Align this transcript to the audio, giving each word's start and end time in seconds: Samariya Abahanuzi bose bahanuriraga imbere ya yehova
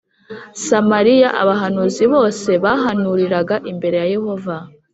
Samariya 0.65 1.29
Abahanuzi 1.41 2.03
bose 2.13 2.49
bahanuriraga 2.63 3.55
imbere 3.71 3.95
ya 4.01 4.07
yehova 4.15 4.55